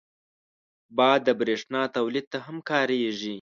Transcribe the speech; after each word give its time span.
باد 0.97 1.19
د 1.27 1.29
بریښنا 1.39 1.81
تولید 1.95 2.25
ته 2.33 2.37
هم 2.45 2.57
کارېږي 2.69 3.29